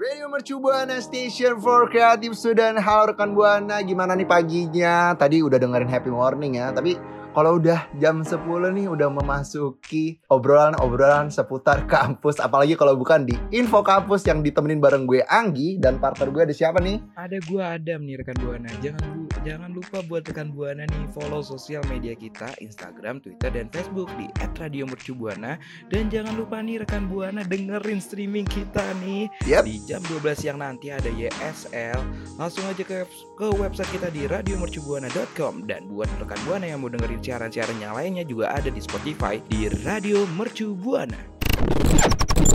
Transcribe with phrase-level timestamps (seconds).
[0.00, 5.12] Radio Mercu Buana Station for Creative Student Halo rekan Buana, gimana nih paginya?
[5.12, 6.96] Tadi udah dengerin Happy Morning ya Tapi
[7.30, 8.34] kalau udah jam 10
[8.74, 15.06] nih udah memasuki obrolan-obrolan seputar kampus Apalagi kalau bukan di Info Kampus yang ditemenin bareng
[15.06, 16.98] gue Anggi Dan partner gue ada siapa nih?
[17.14, 18.70] Ada gua Adam nih rekan Buana.
[18.82, 23.70] Jangan lu- jangan lupa buat rekan Buana nih follow sosial media kita Instagram, Twitter dan
[23.70, 24.26] Facebook di
[24.58, 25.56] @radiomercubuana
[25.88, 29.64] dan jangan lupa nih rekan Buana dengerin streaming kita nih Yap.
[29.64, 32.00] di jam 12 siang nanti ada YSL.
[32.36, 33.06] Langsung aja ke
[33.36, 38.24] ke website kita di radiomercubuana.com dan buat rekan Buana yang mau dengerin siaran-siaran yang lainnya
[38.24, 41.20] juga ada di Spotify di Radio Mercu Buana.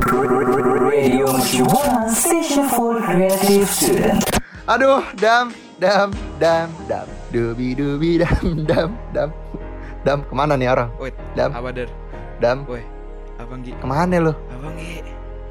[0.10, 4.20] Radio Mercu Buana Station for Creative Student.
[4.66, 6.10] Aduh, dam, dam,
[6.42, 9.30] dam, dam Dubi dubi dam, dam, dam
[10.02, 10.90] Dam, ke mana nih orang?
[11.02, 11.90] Wait, Dam, apa der?
[12.38, 12.82] dam, Woi,
[13.42, 14.34] Abang Gi, ke mana lu?
[14.54, 15.02] Abang Gi,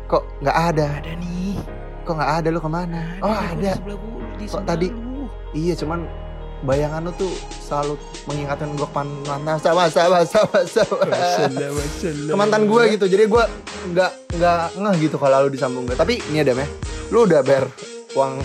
[0.07, 0.87] Kok nggak ada?
[1.03, 1.59] ada nih.
[2.07, 3.01] Kok nggak ada lu ke mana?
[3.19, 4.89] Oh di ada sebelah gua, di Kok sebelah tadi?
[4.95, 5.27] lu.
[5.55, 6.07] Iya cuman
[6.65, 12.31] bayangan lu tuh selalu mengingatkan gue mana sama sama sama sama Masalah, masalah.
[12.33, 13.45] ke mantan gue gitu jadi gue
[13.93, 16.67] nggak nggak ngeh gitu kalau lu disambung gue tapi ini ada ya
[17.13, 17.69] lu udah bayar
[18.17, 18.41] uang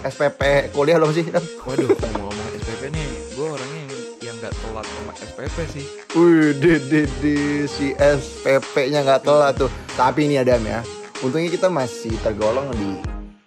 [0.00, 1.44] SPP kuliah lo sih Dam?
[1.68, 3.82] Waduh, ngomong-ngomong SPP nih, gue orangnya
[4.24, 5.84] yang nggak telat sama SPP sih.
[6.16, 7.34] Wih, di, di, di,
[7.68, 9.68] si SPP-nya nggak telat tuh.
[10.00, 10.80] Tapi ini Adam ya,
[11.20, 12.96] untungnya kita masih tergolong di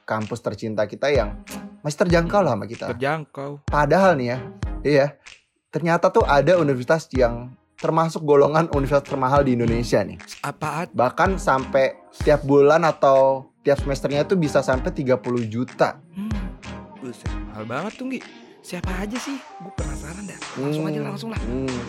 [0.06, 1.34] kampus tercinta kita yang
[1.84, 2.95] masih terjangkau lah sama kita.
[2.95, 3.67] Terjangkau.
[3.67, 4.38] Padahal nih ya,
[4.81, 5.08] iya,
[5.68, 10.16] ternyata tuh ada universitas yang termasuk golongan universitas termahal di Indonesia nih.
[10.41, 10.88] Apaan?
[10.96, 16.00] Bahkan sampai setiap bulan atau tiap semesternya tuh bisa sampai 30 juta.
[16.16, 16.31] Hmm,
[16.97, 18.19] buset, mahal banget tuh Gi.
[18.63, 19.35] Siapa aja sih?
[19.59, 20.40] Gue penasaran dah.
[20.56, 21.40] Langsung aja Hmm, langsung lah.
[21.44, 21.84] hmm.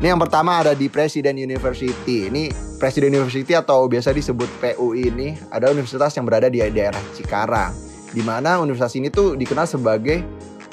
[0.00, 2.30] Ini yang pertama ada di Presiden University.
[2.30, 2.48] Ini
[2.78, 7.89] Presiden University atau biasa disebut PU ini ada universitas yang berada di daerah Cikarang.
[8.10, 10.26] Di mana universitas ini tuh dikenal sebagai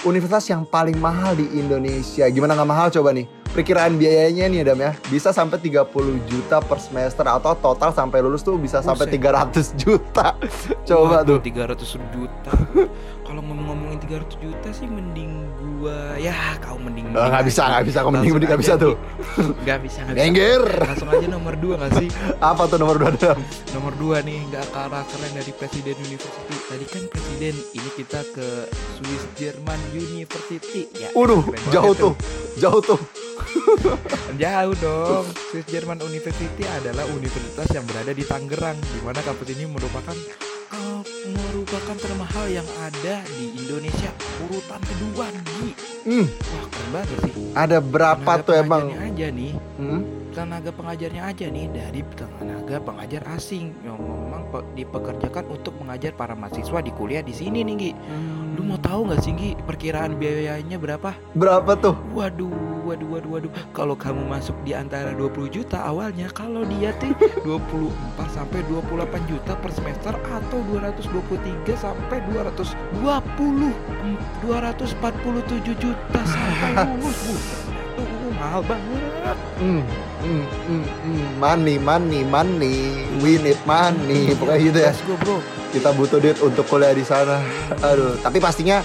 [0.05, 2.25] universitas yang paling mahal di Indonesia.
[2.29, 3.25] Gimana nggak mahal coba nih?
[3.47, 5.89] Perkiraan biayanya nih Adam ya, bisa sampai 30
[6.29, 9.73] juta per semester atau total sampai lulus tuh bisa sampai Buset.
[9.73, 10.27] 300 juta.
[10.89, 11.65] coba Waduh, tuh.
[11.65, 12.51] 300 juta.
[13.25, 13.41] Kalau
[13.97, 18.11] ngomong-ngomongin 300 juta sih mending gua ya kau mending Oh, nggak bisa, nggak bisa, kau
[18.13, 18.93] mending mending nggak bisa tuh.
[18.93, 19.43] Gi.
[19.65, 20.21] Nggak bisa, nggak bisa.
[20.21, 20.63] Gengger.
[20.85, 22.09] Langsung aja nomor 2 gak sih?
[22.53, 23.37] Apa tuh nomor dua Adam?
[23.73, 26.55] Nomor 2 nih nggak kalah keren dari Presiden University.
[26.69, 28.47] Tadi kan Presiden ini kita ke
[28.97, 31.09] Swiss German University ya.
[31.17, 32.13] Waduh, banget jauh tuh.
[32.57, 32.99] Jauh tuh.
[34.41, 35.25] Jauh dong.
[35.49, 40.46] Swiss German University adalah universitas yang berada di Tangerang, di mana kampus ini merupakan eh,
[41.29, 44.11] merupakan termahal yang ada di Indonesia
[44.41, 45.73] urutan kedua nih.
[46.03, 47.33] Hmm, Wah keren banget sih.
[47.53, 48.83] ada berapa tuh emang?
[48.93, 50.01] aja nih, Hmm?
[50.37, 56.37] Tenaga pengajarnya aja nih dari tenaga pengajar asing yang memang pe- dipekerjakan untuk mengajar para
[56.37, 57.91] mahasiswa di kuliah di sini nih Gi.
[58.53, 61.17] Lu mau tahu nggak sih Gi perkiraan biayanya berapa?
[61.33, 61.97] Berapa tuh?
[62.13, 62.53] Waduh,
[62.85, 63.51] waduh, waduh, waduh.
[63.73, 67.17] Kalau kamu masuk di antara 20 juta awalnya, kalau dia tuh
[67.49, 67.89] 24
[68.29, 68.93] sampai 28
[69.25, 73.73] juta per semester atau 223 sampai 220
[74.05, 74.13] em,
[74.45, 77.17] 247 juta sampai lulus.
[77.25, 79.06] Buset, mahal banget.
[79.57, 79.81] Hmm,
[80.21, 81.25] hmm, hmm, hmm.
[81.41, 82.77] Money, money, money.
[83.19, 84.37] We need money.
[84.37, 84.91] Pokoknya gitu ya.
[85.25, 85.41] Bro.
[85.73, 87.41] Kita butuh duit untuk kuliah di sana.
[87.83, 88.79] Aduh, tapi pastinya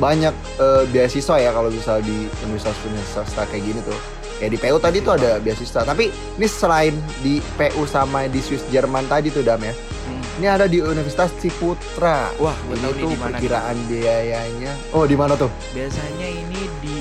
[0.00, 3.98] banyak eh, beasiswa ya kalau misal di universitas-universitas kayak gini tuh.
[4.40, 5.80] Kayak di PU tadi tuh ada beasiswa.
[5.86, 9.70] Tapi ini selain di PU sama di Swiss Jerman tadi tuh Dam ya.
[9.70, 10.22] Hmm.
[10.42, 12.32] Ini ada di Universitas Ciputra.
[12.42, 13.20] Wah, gue tahu nih.
[13.22, 14.72] perkiraan biayanya.
[14.90, 15.52] Oh, di mana tuh?
[15.70, 16.91] Biasanya ini di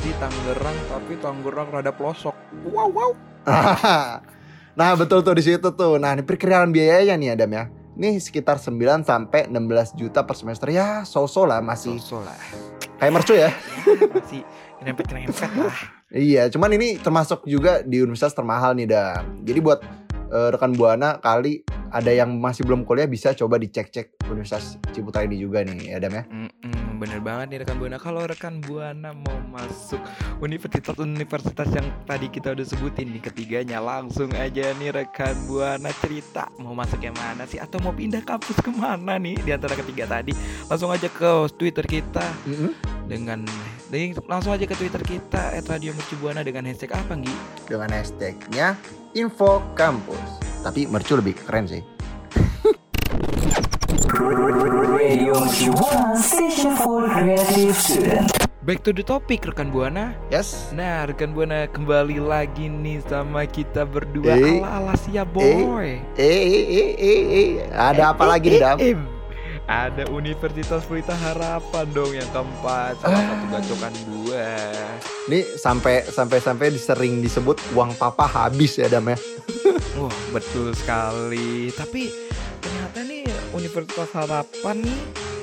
[0.00, 2.32] sih Tangerang, tapi Tangerang rada pelosok.
[2.70, 3.10] Wow, wow.
[4.78, 5.98] nah betul tuh di situ tuh.
[6.00, 7.64] Nah ini perkiraan biayanya nih Adam ya.
[7.92, 12.32] Ini sekitar 9 sampai 16 juta per semester ya, so-so lah masih So lah.
[12.96, 13.52] kayak mercu ya.
[14.16, 14.40] Masih
[14.80, 15.76] nyerempet-nyerempet lah.
[16.08, 19.44] Iya, cuman ini termasuk juga di universitas termahal nih Dam.
[19.44, 19.84] Jadi buat
[20.32, 25.36] eh, rekan buana kali ada yang masih belum kuliah bisa coba dicek-cek Universitas Ciputra ini
[25.36, 26.24] juga nih ya Dam ya.
[26.24, 26.41] Mm-mm,
[27.02, 27.98] bener banget nih rekan buana.
[27.98, 29.98] Kalau rekan buana mau masuk
[30.38, 36.78] universitas-universitas yang tadi kita udah sebutin nih ketiganya, langsung aja nih rekan buana cerita mau
[36.78, 40.30] masuk yang mana sih atau mau pindah kampus ke mana nih di antara ketiga tadi.
[40.70, 42.70] Langsung aja ke Twitter kita Mm-mm.
[43.10, 43.42] dengan
[43.90, 47.34] dengan- langsung aja ke Twitter kita @radio Mercubuana dengan hashtag apa Gi?
[47.66, 48.78] Dengan hashtagnya
[49.18, 50.38] Info Kampus.
[50.62, 51.82] Tapi mercu lebih keren sih.
[54.12, 55.32] Radio
[56.20, 58.28] Station for Creative Student.
[58.60, 60.12] Back to the topic rekan buana.
[60.28, 60.68] Yes.
[60.76, 64.60] Nah, rekan Buana kembali lagi nih sama kita berdua Eh.
[64.60, 65.96] ala-ala siap boy.
[66.14, 67.48] Eh, eh, eh, eh, eh.
[67.72, 68.76] Ada apa lagi nih, Dam?
[68.84, 69.00] Eh,
[69.64, 73.24] ada Universitas Pelita Harapan dong yang keempat, salah Ah.
[73.32, 74.48] satu gacokan gua.
[75.24, 79.16] Ini sampai sampai sampai sering disebut uang papa habis ya, Dam ya.
[79.96, 81.72] Wah, betul sekali.
[81.72, 82.12] Tapi
[82.60, 85.00] ternyata nih Universitas Harapan nih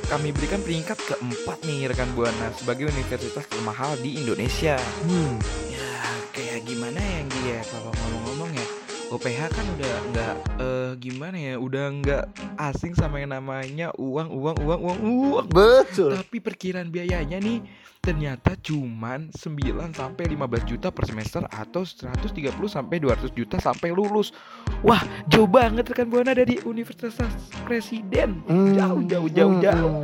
[0.10, 4.74] kami berikan peringkat keempat nih rekan Buana sebagai universitas termahal di Indonesia.
[5.06, 5.38] Hmm.
[5.70, 6.02] Ya
[6.34, 8.79] kayak gimana ya dia kalau ngomong-ngomong ya
[9.10, 12.24] OPH kan udah nggak eh gimana ya udah nggak
[12.62, 16.14] asing sama yang namanya uang uang uang uang uang Betul.
[16.16, 17.66] tapi perkiraan biayanya nih
[18.00, 19.60] ternyata cuman 9
[19.92, 22.32] sampai 15 juta per semester atau 130
[22.66, 24.32] sampai 200 juta sampai lulus.
[24.80, 27.28] Wah, jauh banget rekan Buana dari Universitas
[27.66, 28.40] Presiden.
[28.48, 28.72] Hmm.
[28.72, 29.62] Jauh jauh jauh Hmm.
[29.62, 30.02] jauh.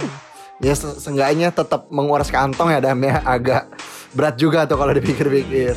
[0.60, 3.72] Ya se- seenggaknya tetap menguras kantong ya Dam ya Agak
[4.12, 5.75] berat juga tuh kalau dipikir-pikir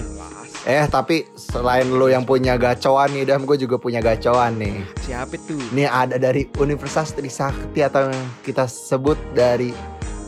[0.63, 5.39] Eh tapi selain lo yang punya gacoan nih Dam Gue juga punya gacoan nih Siapa
[5.41, 5.59] tuh?
[5.71, 9.71] Ini ada dari Universitas Trisakti Atau yang kita sebut dari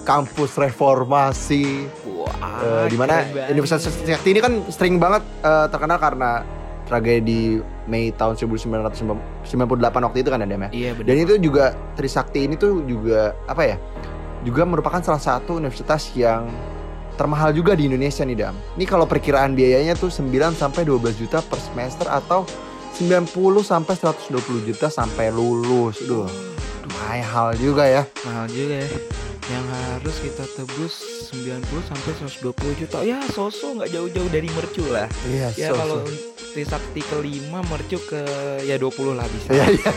[0.02, 1.64] Kampus Reformasi
[2.08, 3.50] Wah, Eh, di mana keren banget.
[3.52, 6.30] Universitas Trisakti ini kan sering banget eh, terkenal karena
[6.84, 9.46] tragedi Mei tahun 1998
[10.00, 11.06] waktu itu kan ya Dam ya Iya benar.
[11.06, 13.76] dan itu juga Trisakti ini tuh juga apa ya?
[14.40, 16.48] Juga merupakan salah satu universitas yang
[17.20, 18.56] termahal juga di Indonesia nih Dam.
[18.81, 22.49] Ini kalau perkiraan biayanya tuh 9 sampai 12 juta per semester atau
[22.96, 23.28] 90
[23.61, 26.00] sampai 120 juta sampai lulus.
[26.00, 26.25] Duh,
[26.96, 28.08] mahal juga ya.
[28.25, 28.88] mahal juga ya.
[29.50, 30.94] Yang harus kita tebus
[31.28, 32.96] 90 sampai 120 juta.
[33.05, 35.05] Ya, sosok nggak jauh-jauh dari mercu lah.
[35.28, 36.12] Iya, Ya so- kalau so.
[36.50, 38.26] Trisakti kelima mercu ke
[38.66, 39.55] ya 20 lah bisa.
[39.55, 39.93] Iya, iya.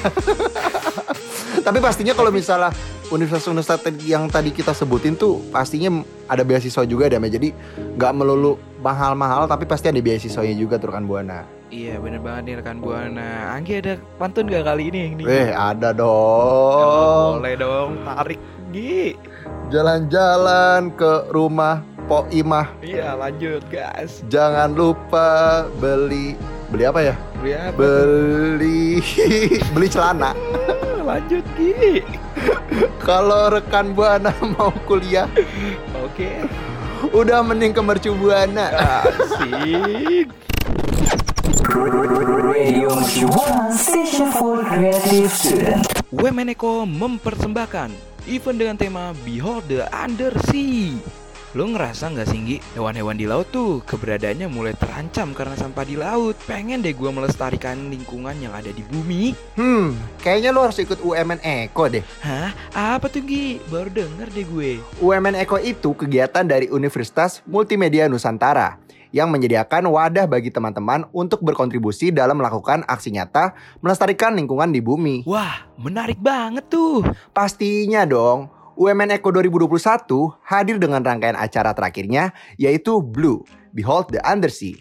[1.66, 2.70] Tapi pastinya kalau misalnya
[3.14, 7.22] universitas-universitas yang tadi kita sebutin tuh pastinya ada beasiswa juga ya.
[7.22, 7.54] Jadi
[7.94, 11.46] nggak melulu mahal-mahal tapi pasti ada beasiswanya juga tuh kan Buana.
[11.70, 13.54] Iya bener banget nih rekan Buana.
[13.54, 15.26] Anggi ada pantun gak kali ini?
[15.26, 17.42] Eh ada Oh, dong.
[17.42, 18.42] boleh dong tarik
[18.74, 19.14] Gi.
[19.70, 22.68] Jalan-jalan ke rumah Po Imah.
[22.84, 24.22] Iya lanjut guys.
[24.28, 26.38] Jangan lupa beli
[26.70, 27.16] beli apa ya?
[27.42, 27.78] Beli apa?
[27.78, 29.02] Beli
[29.74, 30.34] beli celana.
[31.10, 32.02] lanjut Gi.
[33.04, 35.28] Kalau rekan Buana mau kuliah,
[36.08, 36.40] Oke.
[37.12, 38.72] udah mending ke Mercu Buana.
[39.04, 40.32] Asik.
[42.44, 45.84] Radio Mercubuana Station for Creative Student.
[46.16, 47.92] Wemeneko mempersembahkan
[48.32, 51.23] event dengan tema Behold the Undersea.
[51.54, 55.94] Lo ngerasa nggak sih Nggi, hewan-hewan di laut tuh keberadaannya mulai terancam karena sampah di
[55.94, 56.34] laut.
[56.50, 59.38] Pengen deh gue melestarikan lingkungan yang ada di bumi.
[59.54, 62.02] Hmm, kayaknya lo harus ikut UMN Eko deh.
[62.26, 62.58] Hah?
[62.74, 63.70] Apa tuh Nggi?
[63.70, 64.72] Baru denger deh gue.
[64.98, 68.82] UMN Eko itu kegiatan dari Universitas Multimedia Nusantara
[69.14, 75.22] yang menyediakan wadah bagi teman-teman untuk berkontribusi dalam melakukan aksi nyata melestarikan lingkungan di bumi.
[75.30, 77.06] Wah, menarik banget tuh.
[77.30, 79.78] Pastinya dong, UMN Eko 2021
[80.46, 84.78] hadir dengan rangkaian acara terakhirnya yaitu Blue, Behold the Undersea.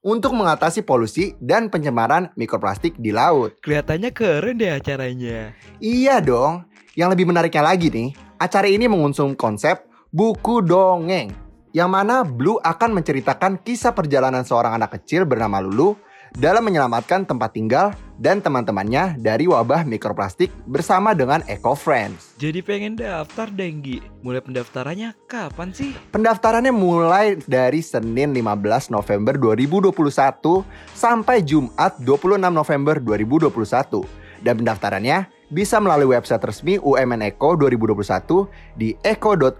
[0.00, 3.60] Untuk mengatasi polusi dan pencemaran mikroplastik di laut.
[3.60, 5.52] Kelihatannya keren deh acaranya.
[5.76, 6.64] Iya dong.
[6.96, 11.30] Yang lebih menariknya lagi nih, acara ini mengusung konsep buku dongeng.
[11.76, 15.94] Yang mana Blue akan menceritakan kisah perjalanan seorang anak kecil bernama Lulu
[16.38, 22.36] dalam menyelamatkan tempat tinggal dan teman-temannya dari wabah mikroplastik bersama dengan Eco Friends.
[22.36, 24.20] Jadi pengen daftar deh Nggi.
[24.20, 25.96] Mulai pendaftarannya kapan sih?
[26.12, 30.60] Pendaftarannya mulai dari Senin 15 November 2021
[30.92, 34.04] sampai Jumat 26 November 2021.
[34.40, 38.46] Dan pendaftarannya bisa melalui website resmi UMN Eko 2021
[38.78, 39.58] di eko.umn.ac.id.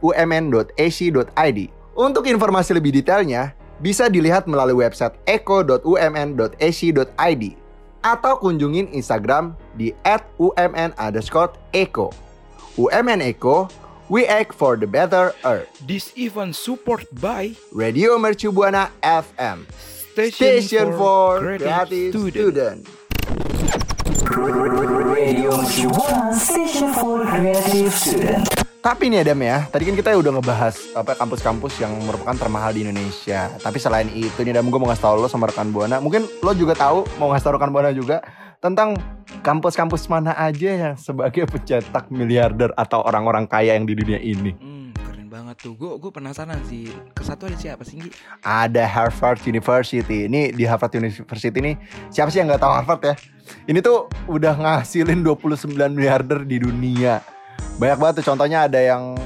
[2.01, 5.89] Untuk informasi lebih detailnya, bisa dilihat melalui website eko.umn.ac.id
[8.01, 9.93] atau kunjungin Instagram di
[10.41, 12.13] @umn underscore eko.
[12.81, 13.69] UMN Eko,
[14.09, 15.69] we act for the better earth.
[15.85, 19.67] This event support by Radio Mercu Buana FM,
[20.17, 22.89] Station for Creative Student.
[24.31, 28.70] Radio Mercubuana Station for Creative Student.
[28.81, 32.81] Tapi nih Adam ya, tadi kan kita udah ngebahas apa kampus-kampus yang merupakan termahal di
[32.81, 33.53] Indonesia.
[33.61, 36.01] Tapi selain itu nih Adam, gue mau ngasih tau lo sama rekan Buana.
[36.01, 38.25] Mungkin lo juga tahu, mau ngasih tau rekan Buana juga
[38.57, 38.97] tentang
[39.45, 44.57] kampus-kampus mana aja yang sebagai pencetak miliarder atau orang-orang kaya yang di dunia ini.
[44.57, 45.77] Hmm, keren banget tuh.
[45.77, 46.89] Gue gue penasaran sih.
[47.13, 48.01] Kesatu ada siapa sih?
[48.01, 48.09] Gi?
[48.41, 50.25] Ada Harvard University.
[50.25, 51.77] Ini di Harvard University ini
[52.09, 53.15] siapa sih yang nggak tahu Harvard ya?
[53.69, 57.40] Ini tuh udah ngasilin 29 miliarder di dunia.
[57.77, 59.17] Banyak banget tuh contohnya ada yang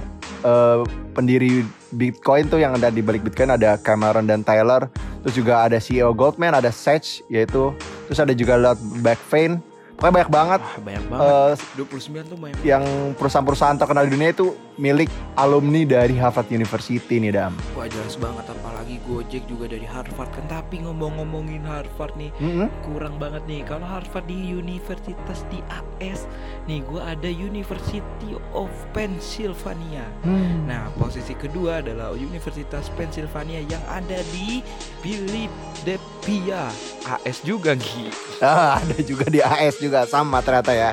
[0.40, 0.78] eh,
[1.10, 4.90] pendiri Bitcoin tuh yang ada di balik Bitcoin ada Cameron dan Taylor.
[5.20, 7.72] Terus juga ada CEO Goldman, ada Sage yaitu.
[8.04, 9.62] Terus ada juga Lord Backfein.
[9.94, 11.54] Pokoknya banyak banget Wah, banyak banget.
[11.54, 12.58] eh, 29 tuh banyak.
[12.66, 12.82] yang
[13.14, 17.54] perusahaan-perusahaan terkenal di dunia itu milik alumni dari Harvard University nih Dam.
[17.72, 18.63] Wah, jelas banget apalagi
[19.04, 20.44] Gojek juga dari Harvard kan.
[20.48, 22.68] Tapi ngomong-ngomongin Harvard nih, Mm-mm.
[22.82, 26.26] kurang banget nih kalau Harvard di universitas di AS
[26.64, 30.64] nih gue ada University of Pennsylvania Hmm.
[30.64, 34.64] nah posisi kedua adalah Universitas Pennsylvania yang ada di
[35.04, 36.72] Philadelphia
[37.04, 38.08] AS juga Gi
[38.40, 40.90] Ah, ada juga di AS juga sama ternyata ya.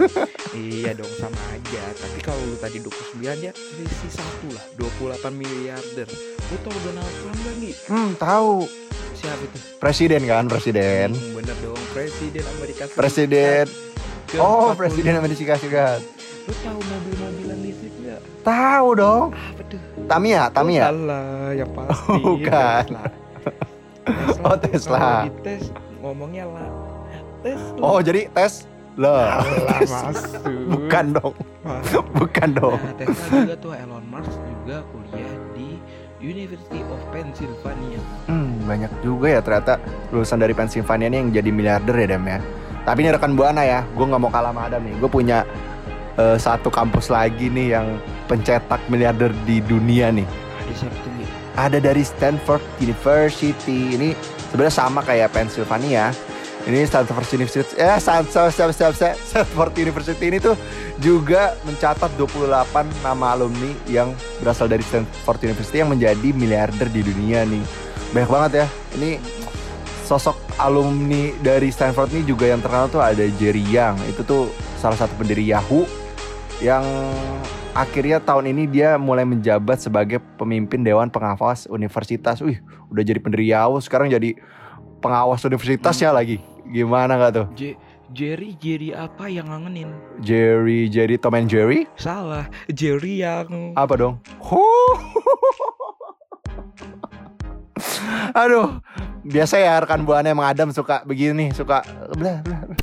[0.56, 6.08] iya dong sama aja tapi kalau lu tadi 29 ya selisih satu lah 28 miliarder
[6.42, 7.72] lu tau Donald Trump gak Gi?
[7.88, 8.68] Hmm, tahu.
[9.12, 9.58] siapa itu?
[9.78, 11.14] Presiden kan, presiden.
[11.14, 13.66] Hmm, bener dong Presiden Amerika Serikat Presiden.
[14.34, 14.80] Oh, 40.
[14.80, 16.00] presiden Amerika Serikat.
[16.42, 18.20] Lu tahu mobil-mobilan listrik gak?
[18.42, 19.26] Tahu dong.
[19.30, 19.80] Apa tuh?
[20.08, 20.90] Tamiya, Tamiya.
[20.90, 22.12] Salah, yang pasti.
[22.26, 22.84] Bukan.
[24.02, 24.46] Tesla.
[24.46, 24.98] Oh, Tesla.
[24.98, 25.64] Kalau dites
[26.02, 26.68] ngomongnya lah.
[27.42, 27.78] Tesla.
[27.82, 28.66] Oh, jadi tes
[28.98, 29.40] lah.
[30.72, 31.34] Bukan dong.
[31.62, 32.04] Masuk.
[32.18, 32.78] Bukan dong.
[32.78, 35.78] Nah, Tesla juga tuh Elon Musk juga kuliah di
[36.22, 38.00] University of Pennsylvania.
[38.26, 39.78] Hmm, banyak juga ya ternyata
[40.14, 42.38] lulusan dari Pennsylvania ini yang jadi miliarder ya Dam ya.
[42.82, 44.94] Tapi ini rekan Buana ya, gue nggak mau kalah sama Adam nih.
[44.98, 45.46] Gue punya
[46.18, 47.86] eh, satu kampus lagi nih yang
[48.26, 50.26] pencetak miliarder di dunia nih.
[50.26, 51.21] Ada siapa tuh?
[51.56, 53.96] Ada dari Stanford University.
[53.96, 54.16] Ini
[54.48, 56.12] sebenarnya sama kayak Pennsylvania.
[56.62, 60.54] Ini Stanford University, eh Stanford, Stanford, Stanford University ini tuh
[61.02, 67.42] juga mencatat 28 nama alumni yang berasal dari Stanford University yang menjadi miliarder di dunia
[67.42, 67.66] nih.
[68.14, 68.66] Banyak banget ya.
[68.94, 69.18] Ini
[70.06, 73.98] sosok alumni dari Stanford ini juga yang terkenal tuh ada Jerry Yang.
[74.14, 74.42] Itu tuh
[74.78, 75.82] salah satu pendiri Yahoo
[76.62, 76.86] yang
[77.72, 82.40] akhirnya tahun ini dia mulai menjabat sebagai pemimpin Dewan Pengawas Universitas.
[82.44, 82.60] Wih,
[82.92, 84.36] udah jadi pendiri Yahoo, sekarang jadi
[85.00, 86.38] pengawas universitasnya lagi.
[86.68, 87.46] Gimana gak tuh?
[87.56, 87.76] J-
[88.12, 89.88] Jerry, Jerry apa yang ngangenin?
[90.20, 91.88] Jerry, Jerry, Tom and Jerry?
[91.96, 94.20] Salah, Jerry yang Apa dong?
[94.36, 94.96] Huh.
[98.32, 98.80] Aduh,
[99.24, 101.80] biasa ya rekan buana emang Adam suka begini, suka
[102.16, 102.60] blah blah.
[102.68, 102.78] blah.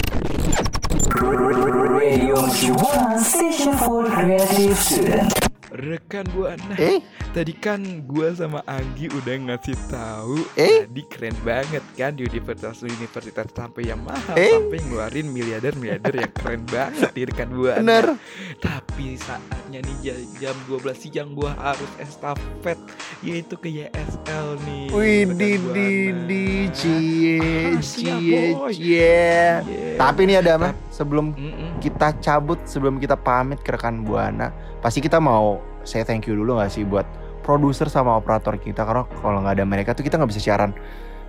[2.00, 5.28] Radio Mercubuana Station for Creative Student.
[5.70, 6.74] rekan buana.
[6.76, 6.98] Eh,
[7.30, 10.84] Tadi kan gua sama Anggi udah ngasih tahu Eh?
[10.84, 14.50] tadi keren banget kan di universitas universitas sampai yang mahal Eh?
[14.50, 17.78] sampai ngeluarin miliarder miliarder yang keren banget di rekan buana.
[17.78, 18.06] bener.
[18.58, 22.80] Tapi saatnya nih ja- jam 12 siang gua harus estafet
[23.22, 24.90] yaitu ke YSL nih.
[24.90, 25.70] Wih, di Buana.
[25.72, 25.90] di
[26.26, 27.40] di cie
[27.78, 28.42] siap, cie
[28.74, 28.98] cie.
[28.98, 29.96] Yeah.
[29.96, 31.80] Tapi nih Adam, ya, sebelum Mm-mm.
[31.80, 36.60] kita cabut sebelum kita pamit ke rekan buana pasti kita mau say thank you dulu
[36.60, 37.08] gak sih buat
[37.40, 40.76] produser sama operator kita karena kalau nggak ada mereka tuh kita nggak bisa siaran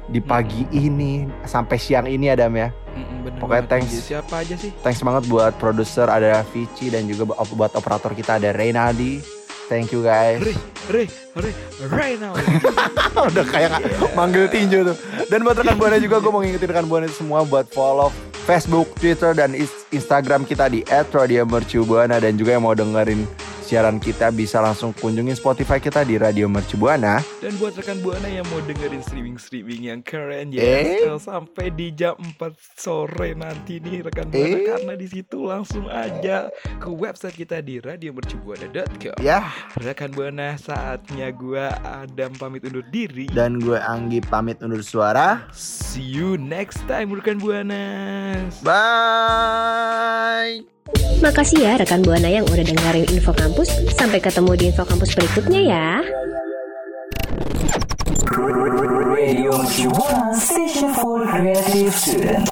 [0.05, 3.87] di pagi ini sampai siang ini Adam ya Mm-mm, bener Pokoknya banget, thanks.
[3.87, 3.99] Anggi.
[4.05, 4.71] Siapa aja sih?
[4.83, 9.23] thanks banget buat produser ada Vici dan juga bu- buat operator kita ada Reynaldi
[9.67, 10.50] thank you guys Re,
[10.91, 11.05] Re,
[11.39, 11.50] Re,
[11.87, 12.43] Reynald.
[13.31, 16.85] udah kayak nggak manggil tinju tuh dan buat rekan buana juga gue mau ngingetin rekan
[16.85, 18.11] buana itu semua buat follow
[18.50, 19.54] Facebook, Twitter, dan
[19.95, 23.23] Instagram kita di @radiomercubuana dan juga yang mau dengerin
[23.71, 27.23] siaran kita bisa langsung kunjungi Spotify kita di Radio Mercubuana.
[27.39, 30.99] Dan buat rekan Buana yang mau dengerin streaming-streaming yang keren Eh?
[30.99, 32.35] YSL sampai di jam 4
[32.75, 34.67] sore nanti nih rekan Buana Eh?
[34.67, 36.50] karena di situ langsung aja
[36.83, 39.15] ke website kita di radiomercubuana.com.
[39.23, 39.47] Ya,
[39.79, 43.31] Rekan Buana saatnya gua Adam pamit undur diri.
[43.31, 45.47] dan gue Anggi pamit undur suara.
[45.55, 48.35] See you next time rekan Buana.
[48.67, 50.79] Bye.
[51.23, 53.70] Makasih ya rekan Buana yang udah dengerin Info Kampus.
[53.94, 55.88] Sampai ketemu di Info Kampus berikutnya ya.
[59.14, 59.54] Radio
[60.35, 62.50] Station for Creative Student.